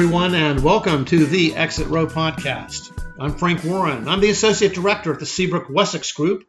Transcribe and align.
Everyone, 0.00 0.34
and 0.34 0.64
welcome 0.64 1.04
to 1.04 1.26
the 1.26 1.54
Exit 1.54 1.88
Row 1.88 2.06
podcast. 2.06 2.90
I'm 3.18 3.34
Frank 3.34 3.62
Warren. 3.64 4.08
I'm 4.08 4.22
the 4.22 4.30
Associate 4.30 4.72
Director 4.72 5.12
at 5.12 5.18
the 5.18 5.26
Seabrook 5.26 5.68
Wessex 5.68 6.12
Group, 6.12 6.44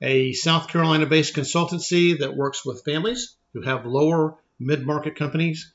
a 0.00 0.32
South 0.32 0.68
Carolina 0.68 1.04
based 1.04 1.36
consultancy 1.36 2.18
that 2.20 2.34
works 2.34 2.64
with 2.64 2.86
families 2.86 3.36
who 3.52 3.60
have 3.60 3.84
lower 3.84 4.36
mid 4.58 4.86
market 4.86 5.14
companies. 5.14 5.70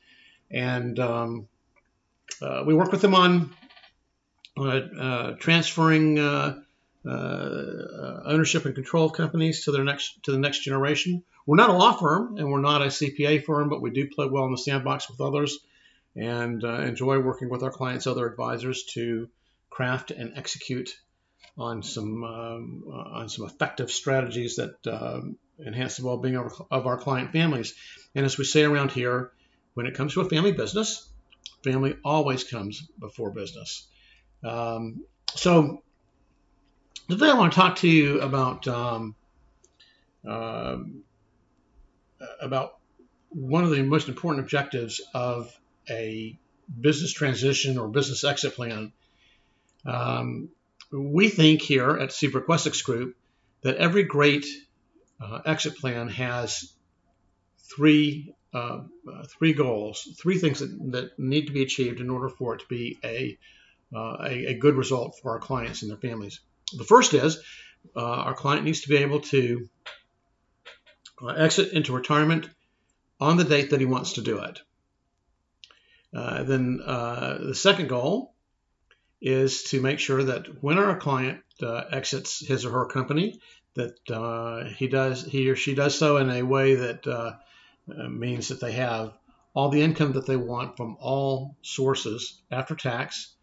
And 0.50 0.98
um, 0.98 1.48
uh, 2.42 2.64
we 2.66 2.74
work 2.74 2.92
with 2.92 3.02
them 3.02 3.14
on 3.14 3.54
uh, 4.58 4.64
uh, 4.64 5.32
transferring 5.34 6.18
uh, 6.18 6.60
uh, 7.08 8.22
ownership 8.26 8.66
and 8.66 8.74
control 8.74 9.06
of 9.06 9.14
companies 9.14 9.66
to 9.66 9.72
their 9.72 9.84
next 9.84 10.24
to 10.24 10.32
the 10.32 10.40
next 10.40 10.64
generation. 10.64 11.22
We're 11.46 11.58
not 11.58 11.70
a 11.70 11.74
law 11.74 11.94
firm 11.94 12.38
and 12.38 12.52
we're 12.52 12.62
not 12.62 12.82
a 12.82 12.88
CPA 12.88 13.46
firm, 13.46 13.70
but 13.70 13.80
we 13.80 13.92
do 13.92 14.10
play 14.10 14.26
well 14.26 14.46
in 14.46 14.52
the 14.52 14.58
sandbox 14.58 15.08
with 15.08 15.22
others 15.22 15.60
and 16.16 16.64
uh, 16.64 16.82
enjoy 16.82 17.20
working 17.20 17.50
with 17.50 17.64
our 17.64 17.72
clients' 17.72 18.08
other 18.08 18.28
advisors 18.28 18.84
to 18.94 19.30
craft 19.70 20.12
and 20.12 20.38
execute 20.38 20.90
on 21.58 21.84
some 21.84 22.24
um, 22.24 22.84
uh, 22.88 23.20
on 23.20 23.30
some 23.30 23.46
effective 23.46 23.92
strategies 23.92 24.58
that 24.58 24.76
um, 24.88 25.38
enhance 25.66 25.98
the 25.98 26.06
well-being 26.06 26.36
of, 26.36 26.62
of, 26.72 26.88
our 26.88 26.98
client 26.98 27.32
families. 27.32 27.76
And 28.16 28.26
as 28.26 28.38
we 28.38 28.46
say 28.46 28.64
around 28.64 28.92
here, 28.92 29.32
when 29.74 29.86
it 29.86 29.96
comes 29.96 30.14
to 30.14 30.22
a 30.22 30.30
family 30.30 30.52
business, 30.52 31.08
family 31.64 31.96
always 32.04 32.44
comes 32.44 32.88
before 33.00 33.32
business. 33.32 33.88
Um, 34.44 35.06
so 35.36 35.84
today 37.10 37.30
I 37.30 37.38
want 37.38 37.54
to 37.54 37.60
talk 37.60 37.78
to 37.78 37.88
you 37.88 38.22
about 38.22 38.68
um, 38.68 39.16
uh, 40.28 40.78
about 42.42 42.78
one 43.30 43.64
of 43.64 43.70
the 43.70 43.82
most 43.82 44.10
important 44.10 44.44
objectives 44.44 45.02
of 45.14 45.58
a 45.92 46.40
business 46.80 47.12
transition 47.12 47.78
or 47.78 47.90
business 47.90 48.24
exit 48.24 48.56
plan, 48.56 48.94
um, 49.86 50.50
we 50.92 51.30
think 51.30 51.62
here 51.62 51.92
at 51.92 52.12
Seabrook 52.12 52.48
Wessex 52.48 52.82
Group 52.82 53.16
that 53.62 53.78
every 53.78 54.04
great 54.04 54.46
uh, 55.22 55.40
exit 55.46 55.78
plan 55.78 56.10
has 56.10 56.74
three 57.76 58.34
uh, 58.54 58.82
three 59.30 59.54
goals, 59.54 60.10
three 60.22 60.38
things 60.38 60.60
that, 60.60 60.92
that, 60.92 61.18
need 61.18 61.48
to 61.48 61.54
be 61.54 61.64
achieved 61.64 62.02
in 62.02 62.10
order 62.10 62.28
for 62.28 62.56
it 62.56 62.60
to 62.60 62.66
be 62.68 62.98
a, 63.02 63.38
uh, 63.96 64.18
a, 64.24 64.48
a, 64.48 64.54
good 64.56 64.76
result 64.76 65.18
for 65.22 65.32
our 65.32 65.40
clients 65.40 65.82
and 65.82 65.90
their 65.90 65.98
families. 65.98 66.42
The 66.74 66.84
first 66.84 67.14
is 67.14 67.42
uh, 67.96 68.02
our 68.02 68.34
client 68.34 68.66
needs 68.66 68.82
to 68.82 68.90
be 68.90 68.98
able 68.98 69.22
to 69.22 69.70
uh, 71.22 71.28
exit 71.28 71.72
into 71.72 71.94
retirement 71.94 72.50
on 73.22 73.38
the 73.38 73.46
date 73.46 73.70
that 73.70 73.80
he 73.80 73.86
wants 73.86 74.14
to 74.14 74.22
do 74.22 74.40
it. 74.40 74.60
Uh, 76.14 76.44
then 76.44 76.82
uh, 76.86 77.38
the 77.40 77.56
second 77.56 77.88
goal 77.88 78.34
is 79.22 79.64
to 79.64 79.82
make 79.82 80.00
sure 80.00 80.24
that 80.24 80.62
when 80.62 80.78
our 80.78 80.98
client 80.98 81.42
uh, 81.62 81.84
exits 81.92 82.46
his 82.46 82.66
or 82.66 82.72
her 82.72 82.86
company, 82.86 83.40
that 83.76 83.98
uh, 84.12 84.66
he 84.76 84.88
does 84.88 85.24
he 85.24 85.50
or 85.50 85.56
she 85.56 85.74
does 85.74 85.98
so 85.98 86.18
in 86.18 86.30
a 86.30 86.44
way 86.44 86.76
that 86.76 87.08
uh, 87.08 87.34
means 88.10 88.50
that 88.50 88.60
they 88.60 88.74
have 88.74 89.14
all 89.54 89.70
the 89.70 89.82
income 89.82 90.14
that 90.14 90.26
they 90.26 90.36
want 90.36 90.76
from 90.76 90.98
all 91.00 91.56
sources 91.62 92.42
after 92.52 92.76
tax, 92.76 93.34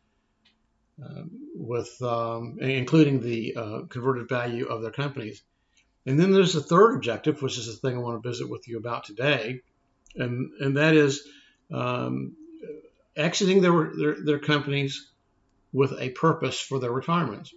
um, 1.02 1.30
with 1.54 1.90
um, 2.02 2.58
including 2.60 3.20
the 3.20 3.54
converted 3.88 4.28
value 4.28 4.66
of 4.66 4.82
their 4.82 4.90
companies. 4.90 5.42
And 6.04 6.18
then 6.18 6.32
there's 6.32 6.56
a 6.56 6.62
third 6.62 6.96
objective, 6.96 7.40
which 7.40 7.58
is 7.58 7.66
the 7.66 7.88
thing 7.88 7.96
I 7.96 8.00
want 8.00 8.22
to 8.22 8.28
visit 8.28 8.48
with 8.48 8.68
you 8.68 8.78
about 8.78 9.04
today, 9.04 9.60
and 10.16 10.50
and 10.60 10.76
that 10.76 10.94
is 10.94 11.26
um, 11.70 12.36
exiting 13.18 13.60
their, 13.60 13.90
their, 13.96 14.16
their 14.24 14.38
companies 14.38 15.10
with 15.72 15.92
a 16.00 16.10
purpose 16.10 16.58
for 16.58 16.78
their 16.78 16.92
retirements. 16.92 17.52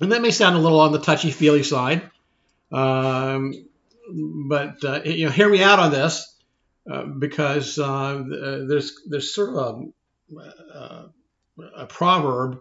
And 0.00 0.12
that 0.12 0.22
may 0.22 0.30
sound 0.30 0.56
a 0.56 0.60
little 0.60 0.80
on 0.80 0.92
the 0.92 1.00
touchy 1.00 1.32
feely 1.32 1.64
side, 1.64 2.08
um, 2.70 3.52
but 4.48 4.84
uh, 4.84 5.00
you 5.04 5.26
know, 5.26 5.32
hear 5.32 5.48
me 5.48 5.62
out 5.62 5.80
on 5.80 5.90
this 5.90 6.36
uh, 6.88 7.04
because 7.04 7.78
uh, 7.78 8.22
there's 8.68 9.00
there's 9.06 9.34
sort 9.34 9.56
of 9.56 9.82
a, 10.36 10.78
uh, 10.78 11.06
a 11.76 11.86
proverb 11.86 12.60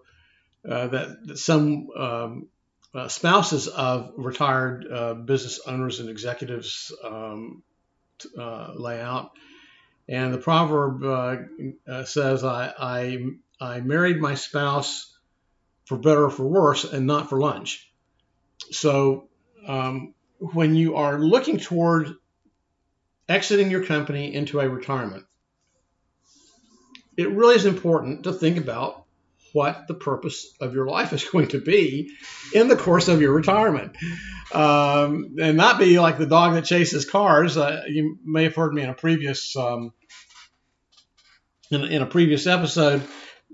uh, 0.67 0.87
that, 0.87 1.27
that, 1.27 1.37
some 1.37 1.89
um, 1.95 2.47
uh, 2.93 3.07
spouses 3.07 3.67
of 3.67 4.13
retired 4.17 5.25
business 5.25 5.61
owners 5.67 5.99
and 5.99 6.09
executives 6.09 6.91
um, 7.03 7.61
lay 8.75 8.99
out 8.99 9.31
and 10.09 10.33
the 10.33 10.37
proverb 10.37 11.03
uh, 11.03 11.37
uh, 11.91 12.03
says, 12.05 12.43
I, 12.43 12.73
I, 12.79 13.25
I 13.59 13.81
married 13.81 14.19
my 14.19 14.35
spouse 14.35 15.13
for 15.85 15.97
better 15.97 16.25
or 16.25 16.29
for 16.29 16.47
worse 16.47 16.85
and 16.85 17.05
not 17.05 17.29
for 17.29 17.39
lunch. 17.39 17.91
So 18.71 19.27
um, 19.67 20.13
when 20.39 20.75
you 20.75 20.95
are 20.95 21.19
looking 21.19 21.57
toward 21.57 22.15
exiting 23.27 23.69
your 23.69 23.83
company 23.83 24.33
into 24.33 24.59
a 24.59 24.69
retirement, 24.69 25.25
it 27.17 27.29
really 27.31 27.55
is 27.55 27.65
important 27.65 28.23
to 28.23 28.33
think 28.33 28.57
about 28.57 29.05
what 29.53 29.87
the 29.87 29.93
purpose 29.93 30.53
of 30.61 30.73
your 30.73 30.87
life 30.87 31.13
is 31.13 31.23
going 31.31 31.47
to 31.49 31.59
be 31.59 32.11
in 32.53 32.67
the 32.67 32.75
course 32.75 33.07
of 33.07 33.21
your 33.21 33.33
retirement. 33.33 33.97
Um, 34.53 35.35
and 35.41 35.57
not 35.57 35.77
be 35.77 35.99
like 35.99 36.17
the 36.17 36.25
dog 36.25 36.53
that 36.53 36.63
chases 36.63 37.03
cars. 37.03 37.57
Uh, 37.57 37.83
you 37.89 38.17
may 38.23 38.43
have 38.43 38.55
heard 38.55 38.73
me 38.73 38.81
in 38.81 38.89
a 38.89 38.93
previous 38.93 39.57
um, 39.57 39.91
in, 41.71 41.83
in, 41.83 42.01
a 42.01 42.05
previous 42.05 42.47
episode 42.47 43.03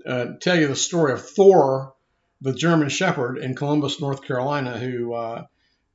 uh, 0.06 0.26
tell 0.40 0.58
you 0.58 0.68
the 0.68 0.76
story 0.76 1.12
of 1.12 1.28
Thor, 1.28 1.94
the 2.40 2.52
German 2.52 2.88
Shepherd 2.88 3.38
in 3.38 3.54
Columbus, 3.54 4.00
North 4.00 4.22
Carolina, 4.24 4.78
who, 4.78 5.12
uh, 5.14 5.44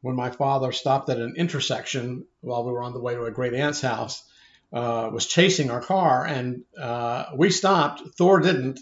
when 0.02 0.16
my 0.16 0.30
father 0.30 0.72
stopped 0.72 1.10
at 1.10 1.18
an 1.18 1.36
intersection 1.38 2.26
while 2.42 2.64
we 2.66 2.72
were 2.72 2.84
on 2.84 2.94
the 2.94 3.02
way 3.02 3.16
to 3.16 3.26
a 3.26 3.32
great 3.32 3.54
aunt's 3.54 3.82
house, 3.82 4.24
uh, 4.72 5.10
was 5.12 5.26
chasing 5.26 5.72
our 5.72 5.82
car, 5.82 6.26
and 6.26 6.64
uh, 6.80 7.26
we 7.36 7.50
stopped. 7.50 8.02
Thor 8.18 8.40
didn't 8.40 8.80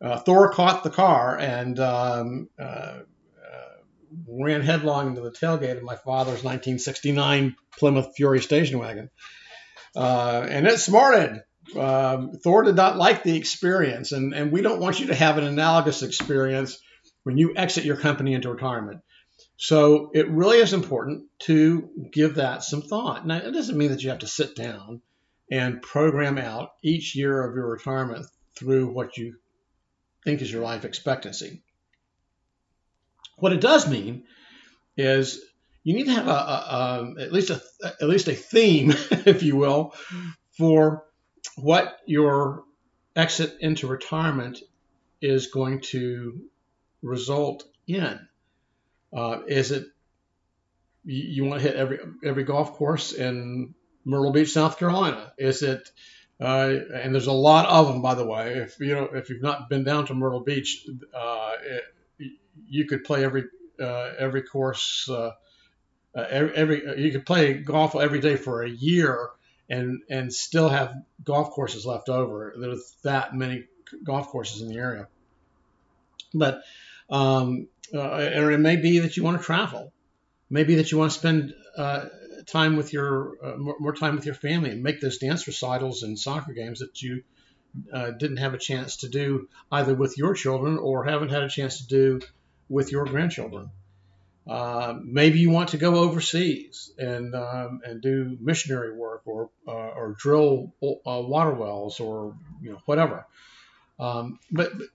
uh, 0.00 0.18
Thor 0.18 0.52
caught 0.52 0.84
the 0.84 0.90
car 0.90 1.36
and 1.38 1.78
um, 1.80 2.48
uh, 2.58 3.00
ran 4.26 4.62
headlong 4.62 5.08
into 5.08 5.20
the 5.20 5.30
tailgate 5.30 5.76
of 5.76 5.82
my 5.82 5.96
father's 5.96 6.44
1969 6.44 7.56
Plymouth 7.76 8.14
Fury 8.16 8.40
station 8.40 8.78
wagon. 8.78 9.10
And 9.94 10.66
it 10.66 10.78
smarted. 10.78 11.42
Um, 11.76 12.32
Thor 12.42 12.62
did 12.62 12.76
not 12.76 12.96
like 12.96 13.22
the 13.22 13.36
experience, 13.36 14.12
and, 14.12 14.34
and 14.34 14.52
we 14.52 14.62
don't 14.62 14.80
want 14.80 15.00
you 15.00 15.06
to 15.06 15.14
have 15.14 15.38
an 15.38 15.44
analogous 15.44 16.02
experience 16.02 16.78
when 17.24 17.36
you 17.36 17.54
exit 17.56 17.84
your 17.84 17.96
company 17.96 18.34
into 18.34 18.50
retirement. 18.50 19.00
So 19.56 20.10
it 20.14 20.30
really 20.30 20.58
is 20.58 20.72
important 20.72 21.24
to 21.40 21.90
give 22.12 22.36
that 22.36 22.62
some 22.62 22.82
thought. 22.82 23.26
Now, 23.26 23.38
it 23.38 23.50
doesn't 23.50 23.76
mean 23.76 23.90
that 23.90 24.02
you 24.02 24.10
have 24.10 24.20
to 24.20 24.26
sit 24.26 24.54
down 24.54 25.02
and 25.50 25.82
program 25.82 26.38
out 26.38 26.70
each 26.82 27.16
year 27.16 27.42
of 27.42 27.54
your 27.54 27.68
retirement 27.68 28.26
through 28.56 28.92
what 28.92 29.16
you 29.16 29.34
think 30.24 30.42
is 30.42 30.52
your 30.52 30.62
life 30.62 30.84
expectancy. 30.84 31.62
What 33.36 33.52
it 33.52 33.60
does 33.60 33.88
mean 33.88 34.24
is 34.96 35.40
you 35.84 35.94
need 35.94 36.06
to 36.06 36.12
have 36.12 36.28
a, 36.28 36.30
a, 36.30 37.14
a 37.16 37.22
at 37.22 37.32
least 37.32 37.50
a 37.50 37.62
at 38.00 38.08
least 38.08 38.28
a 38.28 38.34
theme, 38.34 38.90
if 39.10 39.42
you 39.42 39.56
will, 39.56 39.94
for 40.56 41.04
what 41.56 41.98
your 42.06 42.64
exit 43.16 43.56
into 43.60 43.86
retirement 43.86 44.60
is 45.20 45.48
going 45.48 45.80
to 45.80 46.40
result 47.02 47.64
in. 47.86 48.18
Uh, 49.12 49.40
is 49.46 49.70
it 49.70 49.86
you, 51.04 51.22
you 51.22 51.44
want 51.44 51.62
to 51.62 51.68
hit 51.68 51.76
every 51.76 51.98
every 52.22 52.44
golf 52.44 52.72
course 52.74 53.12
in 53.12 53.74
Myrtle 54.04 54.32
Beach, 54.32 54.52
South 54.52 54.78
Carolina? 54.78 55.32
Is 55.38 55.62
it 55.62 55.90
uh, 56.40 56.72
and 56.94 57.12
there's 57.12 57.26
a 57.26 57.32
lot 57.32 57.66
of 57.66 57.88
them, 57.88 58.00
by 58.00 58.14
the 58.14 58.24
way. 58.24 58.58
If 58.58 58.78
you 58.78 58.94
know, 58.94 59.08
if 59.12 59.28
you've 59.28 59.42
not 59.42 59.68
been 59.68 59.82
down 59.82 60.06
to 60.06 60.14
Myrtle 60.14 60.40
Beach, 60.40 60.86
uh, 61.12 61.52
it, 61.64 61.82
you 62.68 62.86
could 62.86 63.02
play 63.04 63.24
every 63.24 63.44
uh, 63.80 64.12
every 64.18 64.42
course, 64.42 65.08
uh, 65.10 65.32
uh, 66.14 66.26
every, 66.30 66.54
every 66.54 67.02
you 67.02 67.10
could 67.10 67.26
play 67.26 67.54
golf 67.54 67.96
every 67.96 68.20
day 68.20 68.36
for 68.36 68.62
a 68.62 68.70
year, 68.70 69.30
and 69.68 70.00
and 70.08 70.32
still 70.32 70.68
have 70.68 70.94
golf 71.22 71.50
courses 71.50 71.86
left 71.86 72.08
over. 72.08 72.54
There's 72.58 72.96
that 73.02 73.34
many 73.34 73.64
golf 74.04 74.28
courses 74.28 74.62
in 74.62 74.68
the 74.68 74.78
area. 74.78 75.08
But 76.34 76.62
um, 77.10 77.68
or 77.92 78.50
it 78.52 78.58
may 78.58 78.76
be 78.76 79.00
that 79.00 79.16
you 79.16 79.24
want 79.24 79.38
to 79.38 79.44
travel, 79.44 79.92
maybe 80.50 80.76
that 80.76 80.92
you 80.92 80.98
want 80.98 81.12
to 81.12 81.18
spend 81.18 81.54
time 82.48 82.76
with 82.76 82.92
your 82.92 83.36
uh, 83.42 83.56
more, 83.56 83.76
more, 83.78 83.94
time 83.94 84.16
with 84.16 84.26
your 84.26 84.34
family 84.34 84.70
and 84.70 84.82
make 84.82 85.00
those 85.00 85.18
dance 85.18 85.46
recitals 85.46 86.02
and 86.02 86.18
soccer 86.18 86.52
games 86.52 86.80
that 86.80 87.00
you 87.02 87.22
uh, 87.92 88.10
didn't 88.10 88.38
have 88.38 88.54
a 88.54 88.58
chance 88.58 88.96
to 88.96 89.08
do 89.08 89.48
either 89.70 89.94
with 89.94 90.16
your 90.16 90.34
children 90.34 90.78
or 90.78 91.04
haven't 91.04 91.28
had 91.28 91.42
a 91.42 91.48
chance 91.48 91.78
to 91.78 91.86
do 91.86 92.20
with 92.68 92.90
your 92.90 93.04
grandchildren. 93.04 93.70
Uh, 94.48 94.98
maybe 95.04 95.38
you 95.38 95.50
want 95.50 95.70
to 95.70 95.76
go 95.76 95.96
overseas 95.96 96.90
and 96.96 97.34
um, 97.34 97.80
and 97.84 98.00
do 98.00 98.36
missionary 98.40 98.96
work 98.96 99.22
or 99.26 99.50
uh, 99.66 99.72
or 99.72 100.16
drill 100.18 100.72
uh, 100.82 101.20
water 101.20 101.52
wells 101.52 102.00
or 102.00 102.34
you 102.62 102.70
know 102.70 102.80
whatever. 102.86 103.26
Um, 103.98 104.38
but, 104.50 104.78
but 104.78 104.86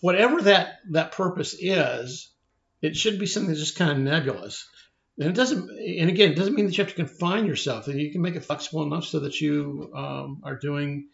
whatever 0.00 0.42
that 0.42 0.80
that 0.90 1.12
purpose 1.12 1.54
is, 1.58 2.30
it 2.80 2.96
should 2.96 3.18
be 3.18 3.26
something 3.26 3.48
that's 3.48 3.60
just 3.60 3.76
kind 3.76 3.90
of 3.90 3.98
nebulous. 3.98 4.68
And 5.18 5.28
it 5.28 5.34
doesn't, 5.34 5.70
and 5.70 6.10
again, 6.10 6.32
it 6.32 6.34
doesn't 6.34 6.54
mean 6.54 6.66
that 6.66 6.76
you 6.76 6.84
have 6.84 6.92
to 6.92 6.96
confine 6.96 7.46
yourself. 7.46 7.86
You 7.86 8.10
can 8.10 8.20
make 8.20 8.34
it 8.34 8.44
flexible 8.44 8.82
enough 8.82 9.04
so 9.04 9.20
that 9.20 9.40
you 9.40 9.90
um, 9.94 10.42
are 10.42 10.56
doing, 10.56 11.06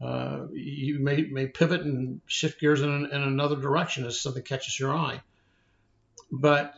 uh, 0.00 0.46
you 0.52 1.00
may, 1.00 1.22
may 1.22 1.48
pivot 1.48 1.80
and 1.80 2.20
shift 2.26 2.60
gears 2.60 2.82
in, 2.82 2.88
in 2.88 3.22
another 3.22 3.56
direction 3.56 4.06
as 4.06 4.20
something 4.20 4.44
catches 4.44 4.78
your 4.78 4.94
eye. 4.94 5.20
But 6.30 6.72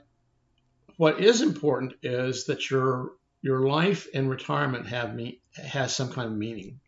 what 1.00 1.18
is 1.18 1.40
important 1.40 1.94
is 2.02 2.44
that 2.44 2.68
your 2.68 3.12
your 3.40 3.60
life 3.60 4.06
and 4.12 4.28
retirement 4.28 4.86
have 4.86 5.14
me 5.14 5.40
has 5.56 5.96
some 5.96 6.12
kind 6.12 6.28
of 6.28 6.36
meaning 6.36 6.78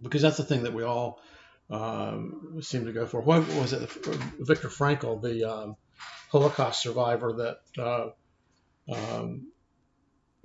because 0.00 0.22
that's 0.22 0.38
the 0.38 0.44
thing 0.44 0.62
that 0.62 0.72
we 0.72 0.82
all 0.82 1.20
um, 1.68 2.56
seem 2.62 2.86
to 2.86 2.92
go 2.94 3.04
for. 3.04 3.20
What 3.20 3.46
was 3.48 3.74
it? 3.74 3.90
Viktor 4.40 4.68
Frankl, 4.68 5.20
the 5.20 5.44
um, 5.44 5.76
Holocaust 6.32 6.80
survivor 6.80 7.34
that 7.34 7.58
uh, 7.78 8.94
um, 8.94 9.48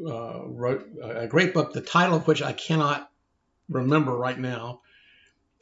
uh, 0.06 0.41
wrote 0.45 0.85
a 1.01 1.27
great 1.27 1.53
book, 1.53 1.71
the 1.71 1.79
title 1.79 2.17
of 2.17 2.27
which 2.27 2.41
I 2.41 2.51
cannot 2.51 3.09
remember 3.69 4.13
right 4.13 4.38
now. 4.38 4.81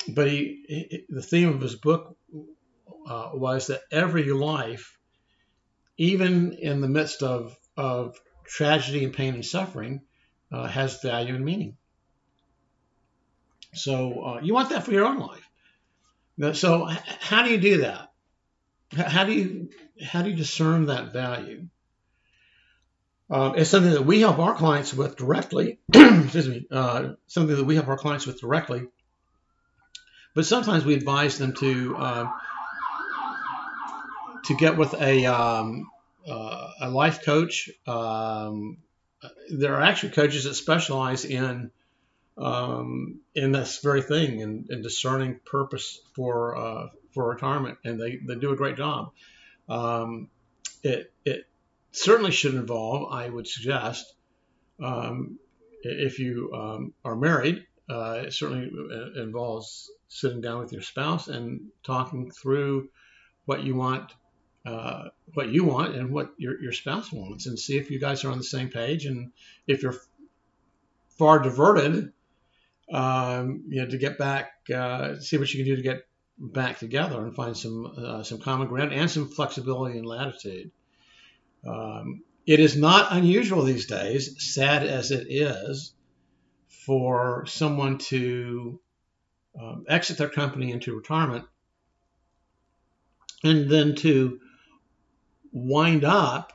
But 0.09 0.27
he, 0.27 0.65
he 0.67 1.05
the 1.07 1.21
theme 1.21 1.49
of 1.49 1.61
his 1.61 1.75
book 1.75 2.17
uh, 3.07 3.29
was 3.35 3.67
that 3.67 3.81
every 3.91 4.31
life, 4.31 4.97
even 5.97 6.53
in 6.53 6.81
the 6.81 6.87
midst 6.87 7.23
of, 7.23 7.55
of 7.77 8.19
tragedy 8.45 9.03
and 9.03 9.13
pain 9.13 9.33
and 9.35 9.45
suffering, 9.45 10.01
uh, 10.51 10.67
has 10.67 11.01
value 11.01 11.35
and 11.35 11.45
meaning. 11.45 11.77
So 13.73 14.21
uh, 14.21 14.39
you 14.41 14.53
want 14.53 14.69
that 14.69 14.83
for 14.83 14.91
your 14.91 15.05
own 15.05 15.19
life. 15.19 16.57
So 16.57 16.87
how 17.19 17.43
do 17.43 17.51
you 17.51 17.59
do 17.59 17.77
that? 17.81 18.11
How 18.93 19.23
do 19.23 19.33
you 19.33 19.69
how 20.03 20.21
do 20.21 20.29
you 20.29 20.35
discern 20.35 20.87
that 20.87 21.13
value? 21.13 21.67
Um, 23.29 23.53
it's 23.55 23.69
something 23.69 23.93
that 23.93 24.05
we 24.05 24.19
help 24.19 24.39
our 24.39 24.55
clients 24.55 24.93
with 24.93 25.15
directly. 25.15 25.79
excuse 25.93 26.49
me. 26.49 26.67
Uh, 26.69 27.13
something 27.27 27.55
that 27.55 27.63
we 27.63 27.75
help 27.75 27.87
our 27.87 27.97
clients 27.97 28.27
with 28.27 28.41
directly. 28.41 28.87
But 30.33 30.45
sometimes 30.45 30.83
we 30.83 30.95
advise 30.95 31.37
them 31.37 31.53
to 31.55 31.95
uh, 31.97 32.31
to 34.51 34.57
get 34.57 34.77
with 34.77 34.93
a 34.93 35.25
um, 35.25 35.89
uh, 36.27 36.71
a 36.81 36.89
life 36.89 37.23
coach. 37.23 37.69
Um, 37.87 38.77
there 39.49 39.75
are 39.75 39.81
actually 39.81 40.11
coaches 40.11 40.43
that 40.43 40.55
specialize 40.55 41.25
in 41.25 41.71
um, 42.37 43.19
in 43.35 43.51
this 43.51 43.79
very 43.79 44.01
thing 44.01 44.41
and, 44.41 44.83
discerning 44.83 45.39
purpose 45.45 45.99
for 46.13 46.55
uh, 46.55 46.87
for 47.13 47.29
retirement, 47.29 47.77
and 47.83 47.99
they, 47.99 48.17
they 48.17 48.35
do 48.35 48.51
a 48.51 48.55
great 48.55 48.77
job. 48.77 49.11
Um, 49.69 50.29
it 50.83 51.11
it 51.25 51.47
certainly 51.91 52.31
should 52.31 52.55
involve, 52.55 53.11
I 53.11 53.29
would 53.29 53.47
suggest, 53.47 54.13
um, 54.81 55.37
if 55.83 56.19
you 56.19 56.51
um, 56.53 56.93
are 57.03 57.15
married, 57.15 57.65
uh, 57.89 58.23
it 58.25 58.33
certainly 58.33 58.71
involves 59.15 59.91
sitting 60.07 60.41
down 60.41 60.59
with 60.59 60.71
your 60.71 60.81
spouse 60.81 61.27
and 61.27 61.67
talking 61.83 62.31
through 62.31 62.89
what 63.45 63.63
you 63.63 63.75
want. 63.75 64.11
Uh, 64.63 65.05
what 65.33 65.49
you 65.49 65.63
want 65.63 65.95
and 65.95 66.11
what 66.11 66.33
your, 66.37 66.61
your 66.61 66.71
spouse 66.71 67.11
wants, 67.11 67.47
and 67.47 67.57
see 67.57 67.77
if 67.77 67.89
you 67.89 67.99
guys 67.99 68.23
are 68.23 68.31
on 68.31 68.37
the 68.37 68.43
same 68.43 68.69
page. 68.69 69.05
And 69.05 69.31
if 69.65 69.81
you're 69.81 69.95
far 71.17 71.39
diverted, 71.39 72.13
um, 72.91 73.63
you 73.69 73.81
know, 73.81 73.89
to 73.89 73.97
get 73.97 74.19
back, 74.19 74.51
uh, 74.73 75.19
see 75.19 75.37
what 75.37 75.51
you 75.51 75.63
can 75.63 75.65
do 75.65 75.77
to 75.77 75.81
get 75.81 76.05
back 76.37 76.77
together 76.77 77.23
and 77.25 77.35
find 77.35 77.57
some 77.57 77.93
uh, 77.97 78.23
some 78.23 78.39
common 78.39 78.67
ground 78.67 78.93
and 78.93 79.09
some 79.09 79.29
flexibility 79.29 79.97
and 79.97 80.05
latitude. 80.05 80.69
Um, 81.65 82.23
it 82.45 82.59
is 82.59 82.75
not 82.75 83.11
unusual 83.11 83.63
these 83.63 83.87
days, 83.87 84.53
sad 84.53 84.83
as 84.83 85.11
it 85.11 85.27
is, 85.29 85.93
for 86.67 87.45
someone 87.45 87.97
to 87.97 88.79
um, 89.59 89.85
exit 89.87 90.17
their 90.17 90.29
company 90.29 90.71
into 90.71 90.95
retirement 90.95 91.45
and 93.43 93.69
then 93.69 93.95
to 93.95 94.39
wind 95.51 96.03
up 96.03 96.53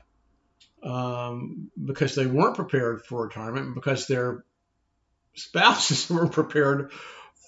um, 0.82 1.70
because 1.82 2.14
they 2.14 2.26
weren't 2.26 2.54
prepared 2.54 3.04
for 3.04 3.24
retirement 3.24 3.74
because 3.74 4.06
their 4.06 4.44
spouses 5.34 6.08
were 6.10 6.28
prepared 6.28 6.92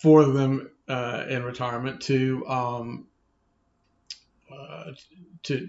for 0.03 0.25
them 0.25 0.71
uh, 0.89 1.25
in 1.29 1.43
retirement 1.43 2.03
to 2.03 2.47
um, 2.49 3.06
uh, 4.53 4.93
to 5.45 5.69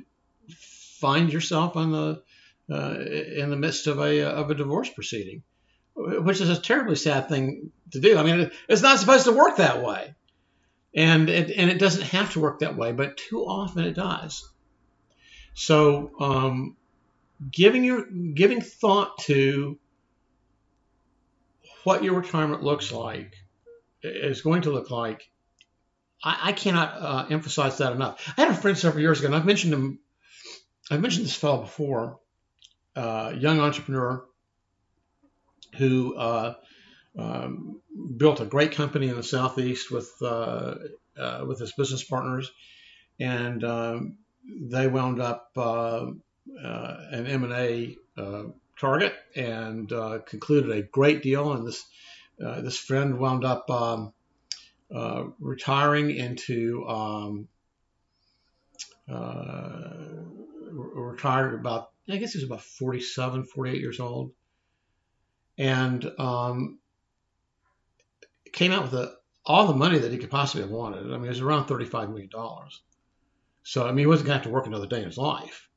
find 1.00 1.32
yourself 1.32 1.76
on 1.76 1.92
the 1.92 2.24
uh, 2.72 3.00
in 3.00 3.50
the 3.50 3.56
midst 3.56 3.88
of 3.88 4.00
a 4.00 4.22
of 4.22 4.52
a 4.52 4.56
divorce 4.56 4.90
proceeding, 4.90 5.44
which 5.96 6.42
is 6.42 6.50
a 6.50 6.62
terribly 6.62 6.96
sad 6.96 7.28
thing 7.28 7.72
to 7.92 8.00
do. 8.00 8.18
I 8.18 8.24
mean, 8.24 8.52
it's 8.68 8.82
not 8.82 9.00
supposed 9.00 9.26
to 9.26 9.32
work 9.32 9.58
that 9.58 9.84
way, 9.84 10.14
and 10.94 11.30
it 11.30 11.52
and 11.52 11.70
it 11.70 11.80
doesn't 11.80 12.04
have 12.04 12.34
to 12.34 12.40
work 12.40 12.60
that 12.60 12.78
way, 12.78 12.92
but 12.92 13.18
too 13.18 13.42
often 13.42 13.86
it 13.86 13.96
does. 13.96 14.48
So, 15.54 16.12
um, 16.20 16.76
giving 17.52 17.84
your 17.84 18.06
giving 18.06 18.62
thought 18.62 19.18
to 19.20 19.78
what 21.84 22.04
your 22.04 22.16
retirement 22.16 22.64
looks 22.64 22.92
like 22.92 23.36
is 24.04 24.42
going 24.42 24.64
to 24.64 24.72
look 24.72 24.92
like. 24.92 25.30
I, 26.24 26.50
I 26.50 26.52
cannot 26.52 27.02
uh, 27.02 27.26
emphasize 27.30 27.78
that 27.78 27.94
enough. 27.94 28.34
I 28.38 28.42
had 28.42 28.52
a 28.52 28.56
friend 28.56 28.78
several 28.78 29.02
years 29.02 29.20
ago, 29.20 29.28
and 29.28 29.36
I've 29.36 29.46
mentioned 29.46 29.74
him. 29.74 30.00
I've 30.92 31.02
mentioned 31.02 31.26
this 31.26 31.36
fellow 31.36 31.62
before, 31.62 32.20
uh, 32.96 33.34
young 33.38 33.60
entrepreneur 33.60 34.26
who 35.78 36.16
uh, 36.16 36.56
um, 37.18 37.80
built 38.18 38.42
a 38.42 38.46
great 38.46 38.74
company 38.74 39.08
in 39.08 39.16
the 39.16 39.24
southeast 39.24 39.92
with 39.92 40.12
uh, 40.22 40.76
uh, 41.18 41.46
with 41.48 41.60
his 41.60 41.72
business 41.74 42.04
partners, 42.04 42.52
and 43.20 43.64
um, 43.64 44.18
they 44.46 44.88
wound 44.88 45.22
up 45.22 45.52
uh, 45.56 46.08
an 46.56 47.28
M 47.28 47.44
and 47.44 47.54
A 47.54 47.98
target 48.80 49.14
and 49.36 49.92
uh, 49.92 50.20
concluded 50.26 50.72
a 50.72 50.82
great 50.82 51.22
deal. 51.22 51.52
And 51.54 51.68
this 51.68 51.84
uh, 52.44 52.62
this 52.62 52.78
friend 52.78 53.20
wound 53.20 53.44
up 53.44 53.70
um, 53.70 54.14
uh, 54.94 55.26
retiring 55.40 56.12
into 56.12 56.88
um, 56.88 57.48
uh, 59.12 59.92
retired 60.72 61.56
about 61.56 61.90
I 62.10 62.18
guess 62.18 62.34
he 62.34 62.40
was 62.40 62.46
about 62.46 62.62
47, 62.62 63.44
48 63.44 63.80
years 63.80 64.00
old, 64.00 64.32
and 65.58 66.04
um, 66.18 66.80
came 68.52 68.72
out 68.72 68.84
with 68.84 68.94
a, 68.94 69.14
all 69.46 69.68
the 69.68 69.76
money 69.76 70.00
that 70.00 70.12
he 70.12 70.18
could 70.18 70.32
possibly 70.32 70.64
have 70.64 70.72
wanted. 70.72 71.06
I 71.06 71.18
mean, 71.18 71.26
it 71.26 71.30
was 71.30 71.42
around 71.42 71.68
$35 71.68 72.10
million. 72.10 72.30
So, 73.70 73.86
I 73.86 73.90
mean, 73.92 74.00
he 74.00 74.08
wasn't 74.08 74.26
going 74.26 74.40
to 74.40 74.44
have 74.44 74.48
to 74.48 74.54
work 74.54 74.66
another 74.66 74.88
day 74.88 74.98
in 74.98 75.06
his 75.06 75.18
life. 75.20 75.70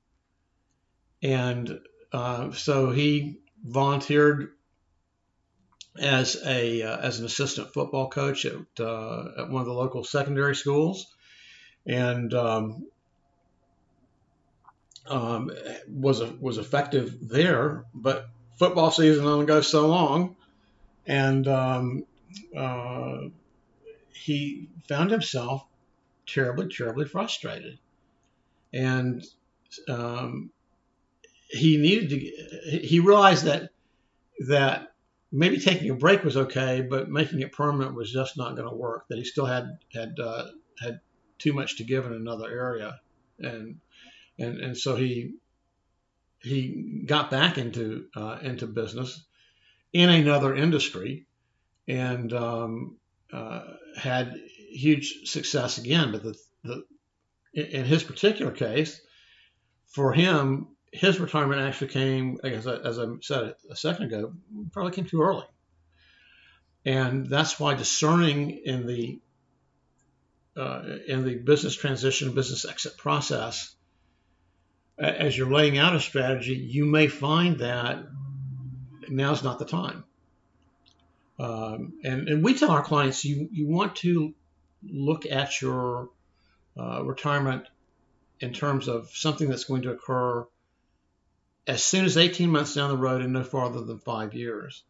And 1.22 1.78
uh, 2.10 2.52
so 2.52 2.90
he 2.90 3.40
volunteered 3.62 4.52
as 5.98 6.38
a 6.42 6.82
uh, 6.84 6.96
as 6.96 7.20
an 7.20 7.26
assistant 7.26 7.74
football 7.74 8.08
coach 8.08 8.46
at, 8.46 8.54
uh, 8.80 9.24
at 9.36 9.50
one 9.50 9.60
of 9.60 9.66
the 9.66 9.74
local 9.74 10.04
secondary 10.04 10.56
schools, 10.56 11.14
and 11.84 12.32
um, 12.32 12.86
um, 15.06 15.50
was 15.86 16.22
a, 16.22 16.32
was 16.40 16.56
effective 16.56 17.28
there. 17.28 17.84
But 17.92 18.26
football 18.58 18.90
season 18.90 19.26
only 19.26 19.44
goes 19.44 19.68
so 19.68 19.86
long, 19.86 20.36
and 21.06 21.46
um, 21.46 22.06
uh, 22.56 23.18
he 24.14 24.70
found 24.88 25.10
himself 25.10 25.66
terribly, 26.26 26.68
terribly 26.68 27.04
frustrated, 27.04 27.78
and 28.72 29.24
um, 29.88 30.50
he 31.48 31.76
needed 31.76 32.10
to 32.10 32.78
he 32.78 33.00
realized 33.00 33.44
that 33.44 33.70
that 34.46 34.92
maybe 35.30 35.58
taking 35.58 35.90
a 35.90 35.94
break 35.94 36.22
was 36.22 36.36
okay, 36.36 36.82
but 36.88 37.08
making 37.08 37.40
it 37.40 37.52
permanent 37.52 37.96
was 37.96 38.12
just 38.12 38.36
not 38.36 38.56
going 38.56 38.68
to 38.68 38.74
work. 38.74 39.06
That 39.08 39.18
he 39.18 39.24
still 39.24 39.46
had 39.46 39.78
had 39.92 40.18
uh, 40.20 40.46
had 40.80 41.00
too 41.38 41.52
much 41.52 41.78
to 41.78 41.84
give 41.84 42.06
in 42.06 42.12
another 42.12 42.50
area, 42.50 43.00
and 43.38 43.80
and 44.38 44.58
and 44.60 44.76
so 44.76 44.96
he 44.96 45.34
he 46.40 47.02
got 47.06 47.30
back 47.30 47.58
into 47.58 48.06
uh, 48.14 48.38
into 48.42 48.66
business 48.66 49.24
in 49.92 50.08
another 50.10 50.54
industry, 50.54 51.26
and 51.88 52.32
um, 52.32 52.96
uh, 53.32 53.62
had 53.96 54.34
huge 54.70 55.28
success 55.28 55.78
again. 55.78 56.12
But 56.12 56.22
the, 56.22 56.38
the 56.64 56.84
in 57.54 57.84
his 57.84 58.02
particular 58.02 58.52
case, 58.52 59.00
for 59.86 60.12
him, 60.12 60.68
his 60.92 61.20
retirement 61.20 61.60
actually 61.60 61.88
came, 61.88 62.38
as 62.44 62.66
I, 62.66 62.76
as 62.76 62.98
I 62.98 63.06
said 63.20 63.54
a 63.70 63.76
second 63.76 64.06
ago, 64.06 64.32
probably 64.72 64.92
came 64.92 65.04
too 65.04 65.22
early. 65.22 65.46
And 66.84 67.26
that's 67.26 67.60
why 67.60 67.74
discerning 67.74 68.50
in 68.64 68.86
the 68.86 69.20
uh, 70.54 70.82
in 71.08 71.24
the 71.24 71.36
business 71.36 71.74
transition, 71.74 72.34
business 72.34 72.66
exit 72.66 72.98
process, 72.98 73.74
as 74.98 75.36
you're 75.36 75.50
laying 75.50 75.78
out 75.78 75.96
a 75.96 76.00
strategy, 76.00 76.54
you 76.54 76.84
may 76.84 77.08
find 77.08 77.60
that 77.60 78.04
now's 79.08 79.42
not 79.42 79.58
the 79.58 79.64
time. 79.64 80.04
Um, 81.38 81.94
and, 82.04 82.28
and 82.28 82.44
we 82.44 82.54
tell 82.54 82.70
our 82.70 82.82
clients 82.84 83.24
you, 83.24 83.48
you 83.50 83.66
want 83.66 83.96
to 83.96 84.34
look 84.82 85.24
at 85.24 85.60
your 85.62 86.10
uh, 86.78 87.02
retirement 87.04 87.66
in 88.40 88.52
terms 88.52 88.88
of 88.88 89.10
something 89.10 89.48
that's 89.48 89.64
going 89.64 89.82
to 89.82 89.90
occur 89.90 90.46
as 91.66 91.82
soon 91.82 92.04
as 92.04 92.16
18 92.16 92.50
months 92.50 92.74
down 92.74 92.90
the 92.90 92.96
road 92.96 93.22
and 93.22 93.32
no 93.32 93.44
farther 93.44 93.82
than 93.82 93.98
five 93.98 94.34
years. 94.34 94.82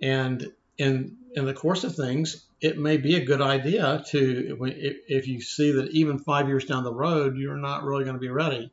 And 0.00 0.52
in 0.78 1.16
in 1.34 1.44
the 1.44 1.54
course 1.54 1.84
of 1.84 1.94
things, 1.96 2.46
it 2.60 2.78
may 2.78 2.96
be 2.96 3.16
a 3.16 3.24
good 3.24 3.40
idea 3.40 4.02
to 4.08 4.56
if 5.08 5.26
you 5.26 5.40
see 5.40 5.72
that 5.72 5.90
even 5.90 6.18
five 6.18 6.48
years 6.48 6.64
down 6.64 6.84
the 6.84 6.92
road 6.92 7.36
you're 7.36 7.56
not 7.56 7.84
really 7.84 8.04
going 8.04 8.16
to 8.16 8.20
be 8.20 8.28
ready 8.28 8.70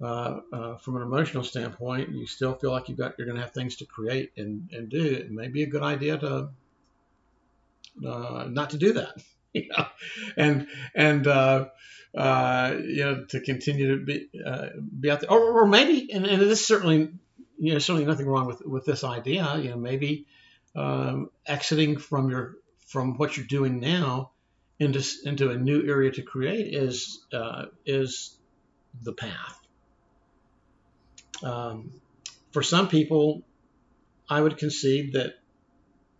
uh, 0.00 0.40
uh, 0.52 0.76
from 0.76 0.96
an 0.96 1.02
emotional 1.02 1.42
standpoint, 1.42 2.10
you 2.10 2.26
still 2.26 2.54
feel 2.54 2.70
like 2.70 2.88
you've 2.88 2.98
got 2.98 3.14
you're 3.16 3.26
going 3.26 3.36
to 3.36 3.42
have 3.42 3.52
things 3.52 3.76
to 3.76 3.86
create 3.86 4.32
and 4.36 4.68
and 4.72 4.88
do. 4.88 5.02
It 5.02 5.30
may 5.30 5.48
be 5.48 5.62
a 5.62 5.66
good 5.66 5.82
idea 5.82 6.18
to 6.18 6.50
uh, 8.06 8.46
not 8.50 8.70
to 8.70 8.78
do 8.78 8.92
that, 8.94 9.22
and 10.36 10.66
and 10.94 11.26
uh, 11.26 11.66
uh, 12.16 12.74
you 12.84 13.04
know 13.04 13.24
to 13.28 13.40
continue 13.40 13.98
to 13.98 14.04
be 14.04 14.28
uh, 14.44 14.68
be 14.98 15.10
out 15.10 15.20
there, 15.20 15.30
or, 15.30 15.62
or 15.62 15.66
maybe 15.66 16.12
and, 16.12 16.26
and 16.26 16.42
this 16.42 16.66
certainly 16.66 17.10
you 17.58 17.72
know 17.72 17.78
certainly 17.78 18.06
nothing 18.06 18.26
wrong 18.26 18.46
with 18.46 18.62
with 18.64 18.84
this 18.84 19.04
idea. 19.04 19.58
You 19.58 19.70
know 19.70 19.76
maybe 19.76 20.26
um, 20.74 21.30
exiting 21.46 21.98
from 21.98 22.30
your 22.30 22.56
from 22.88 23.16
what 23.16 23.36
you're 23.36 23.46
doing 23.46 23.80
now 23.80 24.32
into 24.78 25.02
into 25.24 25.50
a 25.50 25.56
new 25.56 25.86
area 25.88 26.10
to 26.12 26.22
create 26.22 26.74
is 26.74 27.24
is 27.84 28.36
the 29.02 29.12
path. 29.12 29.60
Um, 31.42 31.90
for 32.52 32.62
some 32.62 32.88
people, 32.88 33.42
I 34.28 34.40
would 34.40 34.56
concede 34.56 35.12
that 35.12 35.34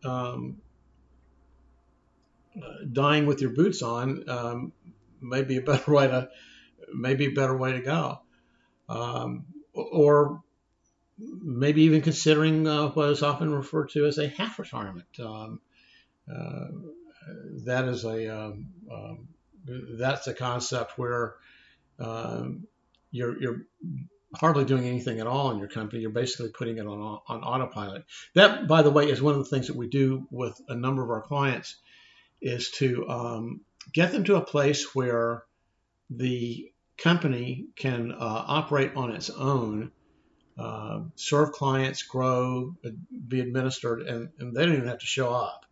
um, 0.04 0.58
uh, 0.62 0.65
dying 2.92 3.26
with 3.26 3.40
your 3.40 3.50
boots 3.50 3.82
on 3.82 4.28
um, 4.28 4.72
may 5.20 5.42
be 5.42 5.56
a 5.56 5.62
better 5.62 5.92
way 5.92 6.06
to 6.06 6.28
maybe 6.92 7.26
a 7.26 7.30
better 7.30 7.56
way 7.56 7.72
to 7.72 7.80
go, 7.80 8.20
um, 8.88 9.46
or 9.72 10.42
maybe 11.18 11.82
even 11.82 12.02
considering 12.02 12.66
uh, 12.66 12.88
what 12.88 13.10
is 13.10 13.22
often 13.22 13.52
referred 13.52 13.90
to 13.90 14.06
as 14.06 14.18
a 14.18 14.28
half 14.28 14.58
retirement. 14.58 15.06
Um, 15.18 15.60
uh, 16.32 16.66
that 17.64 17.86
is 17.86 18.04
a 18.04 18.28
um, 18.28 18.68
um, 18.92 19.28
that's 19.98 20.26
a 20.26 20.34
concept 20.34 20.96
where 20.96 21.34
you're 23.10 23.40
you're 23.40 23.62
hardly 24.34 24.64
doing 24.64 24.84
anything 24.84 25.20
at 25.20 25.26
all 25.26 25.50
in 25.50 25.58
your 25.58 25.68
company. 25.68 26.02
You're 26.02 26.10
basically 26.10 26.50
putting 26.50 26.78
it 26.78 26.86
on, 26.86 27.20
on 27.26 27.42
autopilot. 27.42 28.04
That, 28.34 28.68
by 28.68 28.82
the 28.82 28.90
way, 28.90 29.08
is 29.08 29.22
one 29.22 29.34
of 29.34 29.38
the 29.38 29.50
things 29.50 29.68
that 29.68 29.76
we 29.76 29.88
do 29.88 30.26
with 30.30 30.60
a 30.68 30.74
number 30.74 31.02
of 31.02 31.10
our 31.10 31.22
clients 31.22 31.76
is 32.46 32.70
to 32.70 33.08
um, 33.08 33.60
get 33.92 34.12
them 34.12 34.22
to 34.24 34.36
a 34.36 34.44
place 34.44 34.94
where 34.94 35.42
the 36.10 36.70
company 36.96 37.66
can 37.74 38.12
uh, 38.12 38.44
operate 38.46 38.92
on 38.94 39.10
its 39.10 39.30
own, 39.30 39.90
uh, 40.56 41.00
serve 41.16 41.50
clients, 41.52 42.04
grow, 42.04 42.76
be 43.28 43.40
administered, 43.40 44.02
and, 44.02 44.28
and, 44.38 44.54
they 44.54 44.64
don't 44.64 44.76
even 44.76 44.88
have 44.88 45.00
to 45.00 45.06
show 45.06 45.34
up. 45.34 45.66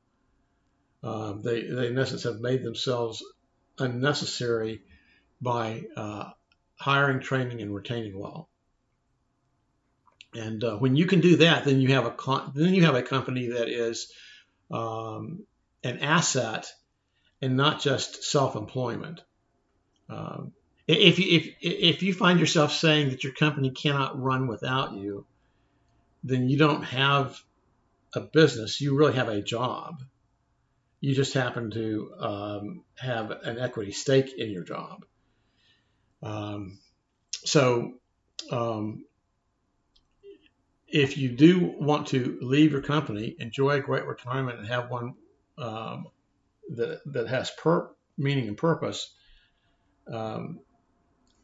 Uh, 1.03 1.35
they, 1.35 1.63
they, 1.63 1.87
in 1.87 1.99
essence, 1.99 2.25
have 2.25 2.41
made 2.41 2.65
themselves 2.65 3.25
unnecessary 3.79 4.83
by 5.41 5.85
uh, 5.97 6.31
hiring, 6.77 7.21
training, 7.21 7.63
and 7.63 7.73
retaining 7.75 8.19
well. 8.19 8.49
And 10.35 10.63
uh, 10.65 10.77
when 10.77 10.97
you 10.97 11.07
can 11.07 11.21
do 11.21 11.37
that, 11.37 11.65
then 11.65 11.81
you 11.81 11.93
have 11.93 12.07
a 12.07 12.51
then 12.55 12.75
you 12.75 12.85
have 12.85 12.97
a 12.97 13.03
company 13.03 13.49
that 13.49 13.69
is 13.69 14.13
um, 14.71 15.45
an 15.85 16.01
asset 16.01 16.67
and 17.41 17.57
not 17.57 17.81
just 17.81 18.25
self-employment. 18.25 19.21
Um, 20.09 20.53
if 20.87 21.19
you 21.19 21.37
if 21.37 21.55
if 21.61 22.03
you 22.03 22.13
find 22.13 22.41
yourself 22.41 22.73
saying 22.73 23.11
that 23.11 23.25
your 23.25 23.33
company 23.33 23.71
cannot 23.71 24.21
run 24.21 24.47
without 24.47 24.95
you, 24.95 25.27
then 26.25 26.49
you 26.49 26.59
don't 26.59 26.83
have 26.83 27.39
a 28.15 28.21
business. 28.21 28.81
You 28.81 28.97
really 28.97 29.15
have 29.15 29.29
a 29.29 29.43
job. 29.43 30.03
You 31.01 31.15
just 31.15 31.35
happen 31.35 31.71
to 31.71 32.15
um, 32.19 32.85
have 32.97 33.31
an 33.31 33.59
equity 33.59 33.93
stake 33.93 34.33
in 34.37 34.51
your 34.51 34.65
job. 34.65 35.05
Um, 36.23 36.79
so, 37.45 37.95
um, 38.51 39.05
if 40.89 41.19
you 41.19 41.31
do 41.31 41.75
want 41.79 42.09
to 42.09 42.39
leave 42.41 42.73
your 42.73 42.81
company, 42.81 43.37
enjoy 43.39 43.73
a 43.73 43.81
great 43.81 44.07
retirement, 44.07 44.59
and 44.59 44.69
have 44.69 44.91
one 44.91 45.15
um, 45.59 46.07
that 46.71 47.01
that 47.07 47.29
has 47.29 47.51
per- 47.51 47.91
meaning 48.17 48.49
and 48.49 48.57
purpose, 48.57 49.13
um, 50.11 50.61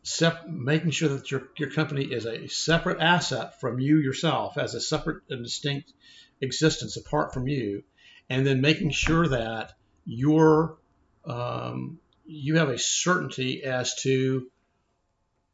sep- 0.02 0.48
making 0.48 0.90
sure 0.90 1.08
that 1.10 1.30
your 1.30 1.48
your 1.58 1.70
company 1.70 2.04
is 2.04 2.26
a 2.26 2.48
separate 2.48 3.00
asset 3.00 3.60
from 3.60 3.78
you 3.78 3.98
yourself, 3.98 4.56
as 4.58 4.74
a 4.74 4.80
separate 4.80 5.22
and 5.28 5.44
distinct 5.44 5.92
existence 6.40 6.96
apart 6.96 7.34
from 7.34 7.48
you, 7.48 7.82
and 8.28 8.46
then 8.46 8.60
making 8.60 8.90
sure 8.90 9.28
that 9.28 9.72
your 10.04 10.78
um, 11.24 11.98
you 12.24 12.56
have 12.56 12.68
a 12.68 12.78
certainty 12.78 13.62
as 13.64 13.94
to 14.02 14.48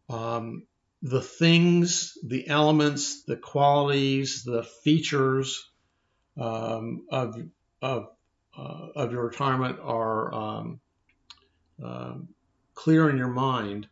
um, 0.09 0.67
the 1.03 1.21
things, 1.21 2.17
the 2.25 2.49
elements, 2.49 3.23
the 3.25 3.37
qualities, 3.37 4.45
the 4.45 4.63
features 4.63 5.69
um, 6.39 7.07
of 7.11 7.37
of 7.83 8.09
uh, 8.57 8.89
of 8.97 9.13
your 9.13 9.25
retirement 9.27 9.79
are 9.83 10.35
um, 10.35 10.81
uh, 11.85 12.15
clear 12.75 13.11
in 13.11 13.17
your 13.17 13.29
mind, 13.29 13.89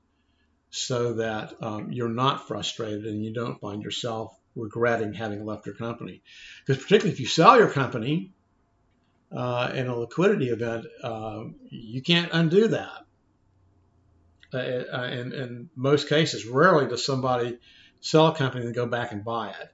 so 0.71 1.15
that 1.15 1.55
um, 1.63 1.93
you're 1.93 2.09
not 2.09 2.49
frustrated 2.49 3.05
and 3.05 3.25
you 3.25 3.33
don't 3.33 3.61
find 3.61 3.83
yourself 3.83 4.37
regretting 4.57 5.13
having 5.13 5.45
left 5.45 5.67
your 5.67 5.75
company. 5.75 6.23
Because 6.67 6.83
particularly 6.83 7.13
if 7.13 7.21
you 7.21 7.27
sell 7.27 7.59
your 7.59 7.71
company 7.71 8.33
uh, 9.31 9.71
in 9.75 9.87
a 9.87 9.97
liquidity 9.97 10.49
event, 10.49 10.87
uh, 11.03 11.45
you 11.71 12.03
can't 12.03 12.31
undo 12.33 12.69
that. 12.69 13.05
Uh, 14.53 14.59
uh, 14.59 15.09
in, 15.13 15.33
in 15.33 15.71
most 15.75 16.09
cases, 16.09 16.47
rarely 16.47 16.87
does 16.87 17.05
somebody 17.05 17.59
sell 18.01 18.29
a 18.29 18.37
company 18.37 18.65
and 18.65 18.75
go 18.75 18.87
back 18.87 19.13
and 19.13 19.25
buy 19.25 19.51
it. 19.51 19.74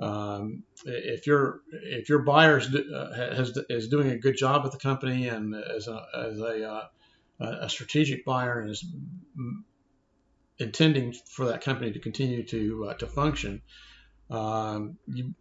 Um, 0.00 0.64
if 0.84 1.26
your 1.26 1.60
if 1.70 2.08
your 2.08 2.20
buyer 2.20 2.58
is, 2.58 2.74
uh, 2.74 3.46
is 3.68 3.88
doing 3.88 4.10
a 4.10 4.18
good 4.18 4.36
job 4.36 4.64
with 4.64 4.72
the 4.72 4.78
company 4.78 5.28
and 5.28 5.54
as 5.54 5.86
a, 5.86 6.04
as 6.16 6.40
a, 6.40 6.68
uh, 6.68 6.86
a 7.38 7.70
strategic 7.70 8.24
buyer 8.24 8.60
and 8.60 8.70
is 8.70 8.84
intending 10.58 11.12
for 11.12 11.46
that 11.46 11.60
company 11.60 11.92
to 11.92 12.00
continue 12.00 12.42
to 12.44 12.88
uh, 12.90 12.94
to 12.94 13.06
function, 13.06 13.62
um, 14.30 14.98
you 15.06 15.34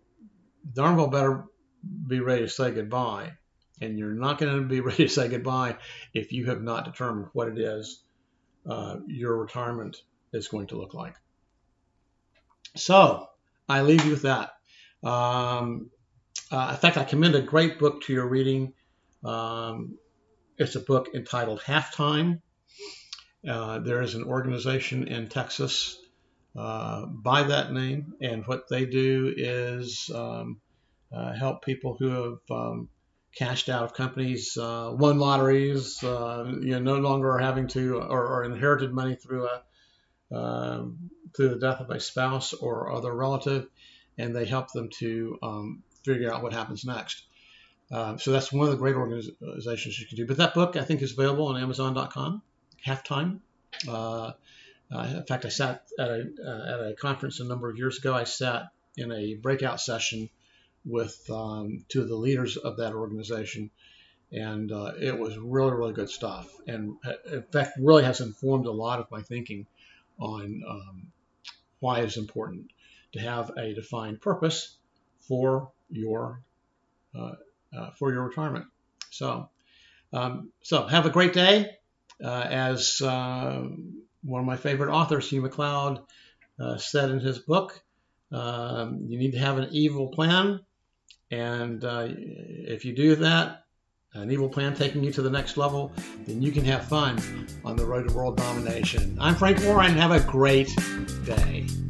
darn 0.71 0.97
well 0.97 1.07
better 1.07 1.45
be 2.07 2.19
ready 2.19 2.43
to 2.43 2.49
say 2.49 2.71
goodbye. 2.71 3.31
And 3.81 3.97
you're 3.97 4.13
not 4.13 4.37
going 4.37 4.55
to 4.55 4.67
be 4.67 4.81
ready 4.81 5.05
to 5.05 5.09
say 5.09 5.27
goodbye 5.29 5.77
if 6.13 6.31
you 6.31 6.45
have 6.45 6.61
not 6.61 6.85
determined 6.85 7.29
what 7.33 7.47
it 7.47 7.57
is 7.57 8.03
uh, 8.69 8.97
your 9.07 9.37
retirement 9.37 10.01
is 10.31 10.47
going 10.47 10.67
to 10.67 10.77
look 10.77 10.93
like. 10.93 11.15
So 12.75 13.27
I 13.67 13.81
leave 13.81 14.03
you 14.05 14.11
with 14.11 14.23
that. 14.23 14.51
Um, 15.03 15.89
uh, 16.51 16.69
in 16.71 16.77
fact, 16.77 16.97
I 16.97 17.03
commend 17.03 17.35
a 17.35 17.41
great 17.41 17.79
book 17.79 18.03
to 18.03 18.13
your 18.13 18.27
reading. 18.27 18.73
Um, 19.23 19.97
it's 20.57 20.75
a 20.75 20.79
book 20.79 21.09
entitled 21.13 21.61
Halftime. 21.61 22.41
Uh, 23.47 23.79
there 23.79 24.01
is 24.01 24.15
an 24.15 24.23
organization 24.23 25.07
in 25.07 25.27
Texas 25.27 25.97
uh, 26.55 27.05
by 27.05 27.43
that 27.43 27.73
name, 27.73 28.13
and 28.21 28.45
what 28.45 28.69
they 28.69 28.85
do 28.85 29.33
is 29.35 30.09
um, 30.13 30.61
uh, 31.11 31.33
help 31.33 31.65
people 31.65 31.95
who 31.97 32.09
have 32.09 32.39
um, 32.51 32.89
cashed 33.35 33.69
out 33.69 33.83
of 33.83 33.93
companies, 33.93 34.55
uh, 34.57 34.91
won 34.93 35.17
lotteries, 35.17 36.03
uh, 36.03 36.45
you 36.61 36.79
know, 36.79 36.79
no 36.79 36.97
longer 36.97 37.31
are 37.31 37.39
having 37.39 37.67
to 37.67 37.97
or, 37.97 38.27
or 38.27 38.43
inherited 38.43 38.93
money 38.93 39.15
through 39.15 39.47
a 39.47 39.61
through 41.35 41.49
the 41.49 41.59
death 41.59 41.79
of 41.79 41.89
a 41.89 41.99
spouse 41.99 42.53
or 42.53 42.91
other 42.91 43.13
relative, 43.13 43.67
and 44.17 44.35
they 44.35 44.45
help 44.45 44.71
them 44.71 44.89
to 44.99 45.37
um, 45.41 45.83
figure 46.03 46.31
out 46.31 46.43
what 46.43 46.53
happens 46.53 46.85
next. 46.85 47.25
Uh, 47.91 48.17
so 48.17 48.31
that's 48.31 48.51
one 48.51 48.65
of 48.65 48.71
the 48.71 48.77
great 48.77 48.95
organizations 48.95 49.99
you 49.99 50.07
can 50.07 50.17
do. 50.17 50.25
But 50.25 50.37
that 50.37 50.53
book 50.53 50.75
I 50.75 50.83
think 50.83 51.01
is 51.01 51.13
available 51.13 51.47
on 51.47 51.61
Amazon.com. 51.61 52.41
Halftime. 52.85 53.39
Uh, 53.87 54.31
Uh, 54.91 55.07
in 55.17 55.23
fact, 55.25 55.45
I 55.45 55.49
sat 55.49 55.87
at 55.97 56.07
a, 56.07 56.21
uh, 56.45 56.73
at 56.73 56.91
a 56.91 56.95
conference 56.99 57.39
a 57.39 57.45
number 57.45 57.67
of 57.69 57.77
years 57.77 57.97
ago. 57.97 58.13
I 58.13 58.25
sat 58.25 58.69
in 58.95 59.11
a 59.11 59.33
breakout 59.35 59.81
session 59.81 60.29
with 60.85 61.17
um, 61.31 61.85
two 61.87 62.01
of 62.01 62.09
the 62.09 62.15
leaders 62.15 62.57
of 62.57 62.77
that 62.77 62.93
organization, 62.93 63.71
and 64.31 64.71
uh, 64.71 64.91
it 64.99 65.17
was 65.17 65.35
really, 65.37 65.71
really 65.71 65.93
good 65.93 66.09
stuff. 66.09 66.53
And 66.67 66.97
uh, 67.03 67.37
in 67.37 67.43
fact, 67.43 67.79
really 67.79 68.03
has 68.03 68.21
informed 68.21 68.67
a 68.67 68.71
lot 68.71 68.99
of 68.99 69.09
my 69.09 69.21
thinking 69.23 69.65
on 70.19 70.61
um, 70.69 71.07
why 71.83 71.99
it's 71.99 72.15
important 72.15 72.71
to 73.11 73.19
have 73.19 73.51
a 73.57 73.73
defined 73.73 74.21
purpose 74.21 74.77
for 75.19 75.71
your 75.91 76.41
uh, 77.13 77.33
uh, 77.77 77.91
for 77.91 78.13
your 78.13 78.23
retirement. 78.23 78.65
So, 79.09 79.49
um, 80.13 80.51
so 80.61 80.87
have 80.87 81.05
a 81.05 81.09
great 81.09 81.33
day. 81.33 81.71
Uh, 82.23 82.47
as 82.49 83.01
uh, 83.01 83.67
one 84.23 84.39
of 84.39 84.45
my 84.45 84.55
favorite 84.55 84.91
authors, 84.91 85.29
Hugh 85.29 85.41
MacLeod, 85.41 85.99
uh, 86.59 86.77
said 86.77 87.09
in 87.09 87.19
his 87.19 87.39
book, 87.39 87.81
um, 88.31 89.01
you 89.07 89.19
need 89.19 89.31
to 89.31 89.39
have 89.39 89.57
an 89.57 89.67
evil 89.71 90.07
plan, 90.07 90.61
and 91.31 91.83
uh, 91.83 92.07
if 92.07 92.85
you 92.85 92.95
do 92.95 93.15
that, 93.15 93.65
an 94.13 94.31
evil 94.31 94.47
plan 94.47 94.73
taking 94.73 95.03
you 95.03 95.11
to 95.11 95.21
the 95.21 95.29
next 95.29 95.57
level, 95.57 95.91
then 96.25 96.41
you 96.41 96.51
can 96.51 96.63
have 96.63 96.87
fun 96.87 97.19
on 97.65 97.75
the 97.75 97.85
road 97.85 98.07
to 98.07 98.13
world 98.13 98.37
domination. 98.37 99.17
I'm 99.19 99.35
Frank 99.35 99.59
Warren. 99.63 99.97
Have 99.97 100.11
a 100.11 100.19
great 100.19 100.69
day. 101.23 101.82